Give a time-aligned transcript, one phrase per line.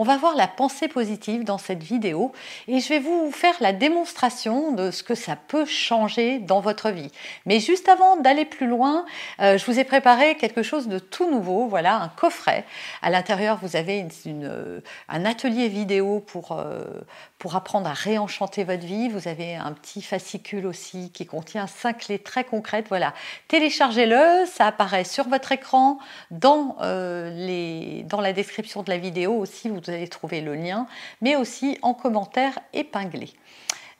[0.00, 2.30] On va voir la pensée positive dans cette vidéo
[2.68, 6.90] et je vais vous faire la démonstration de ce que ça peut changer dans votre
[6.90, 7.10] vie.
[7.46, 9.04] Mais juste avant d'aller plus loin,
[9.40, 11.66] euh, je vous ai préparé quelque chose de tout nouveau.
[11.66, 12.64] Voilà, un coffret.
[13.02, 16.84] À l'intérieur, vous avez euh, un atelier vidéo pour, euh,
[17.40, 19.08] pour apprendre à réenchanter votre vie.
[19.08, 22.86] Vous avez un petit fascicule aussi qui contient cinq clés très concrètes.
[22.88, 23.14] Voilà,
[23.48, 25.98] téléchargez-le, ça apparaît sur votre écran
[26.30, 30.86] dans, les, dans la description de la vidéo aussi allez trouver le lien,
[31.20, 33.32] mais aussi en commentaire épinglé.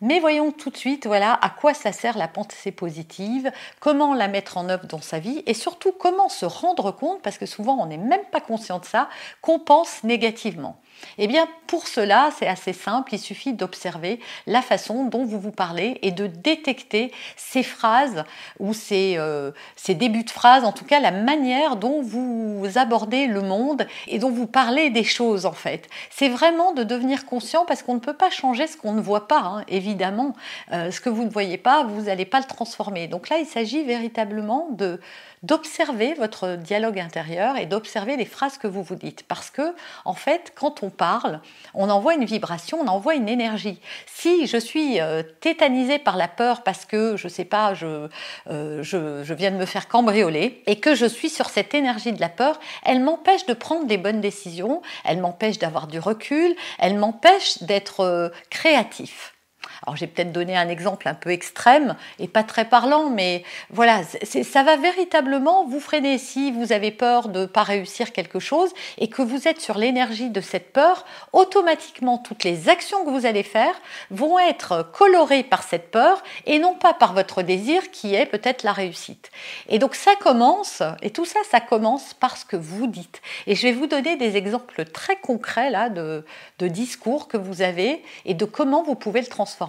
[0.01, 3.51] Mais voyons tout de suite voilà à quoi ça sert la pensée positive,
[3.81, 7.39] comment la mettre en œuvre dans sa vie et surtout comment se rendre compte, parce
[7.39, 9.09] que souvent on n'est même pas conscient de ça,
[9.43, 10.81] qu'on pense négativement.
[11.19, 15.51] Eh bien, pour cela, c'est assez simple, il suffit d'observer la façon dont vous vous
[15.51, 18.25] parlez et de détecter ces phrases
[18.59, 23.27] ou ces, euh, ces, débuts de phrases, en tout cas la manière dont vous abordez
[23.27, 25.89] le monde et dont vous parlez des choses en fait.
[26.11, 29.29] C'est vraiment de devenir conscient parce qu'on ne peut pas changer ce qu'on ne voit
[29.29, 30.35] pas, hein, évidemment.
[30.73, 33.09] Euh, ce que vous ne voyez pas, vous n'allez pas le transformer.
[33.09, 35.01] Donc là, il s'agit véritablement de
[35.43, 39.23] d'observer votre dialogue intérieur et d'observer les phrases que vous vous dites.
[39.23, 41.41] Parce que, en fait, quand on parle,
[41.75, 43.81] on envoie une vibration, on envoie une énergie.
[44.07, 48.09] Si je suis euh, tétanisée par la peur parce que, je sais pas, je,
[48.49, 52.21] euh, je viens de me faire cambrioler et que je suis sur cette énergie de
[52.21, 56.97] la peur, elle m'empêche de prendre des bonnes décisions, elle m'empêche d'avoir du recul, elle
[56.97, 59.38] m'empêche d'être euh, créatif.
[59.87, 64.01] Alors j'ai peut-être donné un exemple un peu extrême et pas très parlant, mais voilà,
[64.23, 68.73] ça va véritablement vous freiner si vous avez peur de ne pas réussir quelque chose
[68.99, 73.27] et que vous êtes sur l'énergie de cette peur, automatiquement toutes les actions que vous
[73.27, 73.75] allez faire
[74.11, 78.65] vont être colorées par cette peur et non pas par votre désir qui est peut-être
[78.65, 79.31] la réussite.
[79.69, 83.21] Et donc ça commence, et tout ça, ça commence par ce que vous dites.
[83.47, 86.25] Et je vais vous donner des exemples très concrets là de,
[86.59, 89.68] de discours que vous avez et de comment vous pouvez le transformer.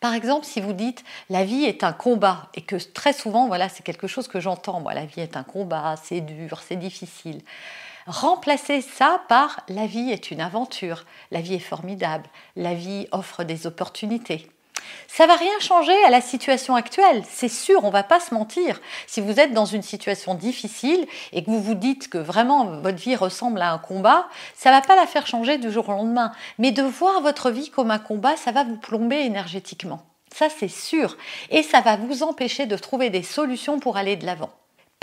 [0.00, 3.68] Par exemple, si vous dites la vie est un combat et que très souvent, voilà,
[3.68, 7.40] c'est quelque chose que j'entends, moi, la vie est un combat, c'est dur, c'est difficile.
[8.06, 13.44] Remplacez ça par la vie est une aventure, la vie est formidable, la vie offre
[13.44, 14.50] des opportunités.
[15.08, 18.80] Ça va rien changer à la situation actuelle, c'est sûr, on va pas se mentir.
[19.06, 22.98] Si vous êtes dans une situation difficile et que vous vous dites que vraiment votre
[22.98, 26.32] vie ressemble à un combat, ça va pas la faire changer du jour au lendemain.
[26.58, 30.02] Mais de voir votre vie comme un combat, ça va vous plomber énergétiquement.
[30.34, 31.16] Ça, c'est sûr.
[31.50, 34.50] Et ça va vous empêcher de trouver des solutions pour aller de l'avant.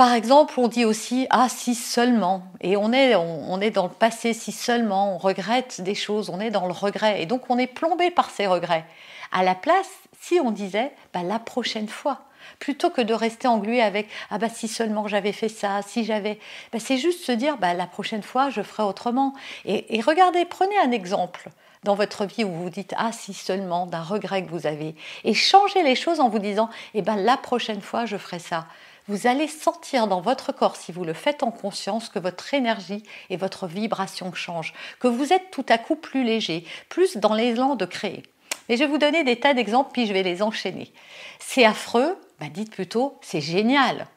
[0.02, 3.94] Par exemple, on dit aussi ah si seulement et on est on, est dans le
[3.94, 7.58] passé si seulement on regrette des choses, on est dans le regret et donc on
[7.60, 8.84] est plombé par ces regrets.
[9.32, 12.22] À la place, si on disait bah, la prochaine fois,
[12.60, 16.40] plutôt que de rester englué avec ah bah si seulement j'avais fait ça, si j'avais,
[16.72, 19.34] bah, c'est juste se dire bah la prochaine fois je ferai autrement.
[19.66, 21.50] Et, regardez, prenez un exemple
[21.84, 24.96] dans votre vie où vous vous dites ah si seulement d'un regret que vous avez
[25.24, 28.68] et changez les choses en vous disant eh ben la prochaine fois je ferai ça.
[29.08, 33.04] Vous allez sentir dans votre corps, si vous le faites en conscience, que votre énergie
[33.32, 37.76] et votre vibration changent, que vous êtes tout à coup plus léger, plus dans l'élan
[37.76, 38.24] de créer.
[38.70, 40.92] Et je vais vous donner des tas d'exemples, puis je vais les enchaîner.
[41.40, 44.08] C'est affreux, bah dites plutôt c'est génial.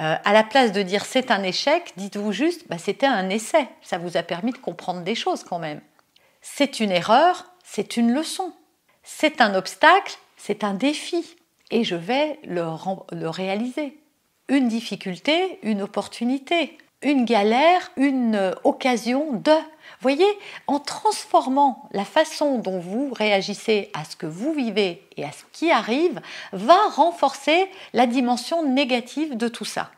[0.00, 3.66] Euh, à la place de dire c'est un échec, dites-vous juste bah, c'était un essai.
[3.82, 5.80] Ça vous a permis de comprendre des choses quand même.
[6.40, 8.52] C'est une erreur, c'est une leçon.
[9.02, 11.36] C'est un obstacle, c'est un défi.
[11.70, 13.98] Et je vais le réaliser.
[14.48, 16.76] Une difficulté, une opportunité.
[17.04, 19.52] Une galère, une occasion de.
[20.00, 20.26] Voyez,
[20.66, 25.44] en transformant la façon dont vous réagissez à ce que vous vivez et à ce
[25.52, 26.20] qui arrive,
[26.52, 29.90] va renforcer la dimension négative de tout ça.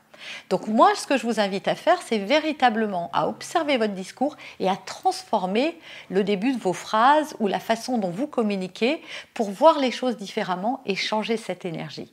[0.50, 4.36] Donc moi, ce que je vous invite à faire, c'est véritablement à observer votre discours
[4.58, 5.78] et à transformer
[6.10, 9.00] le début de vos phrases ou la façon dont vous communiquez
[9.32, 12.12] pour voir les choses différemment et changer cette énergie.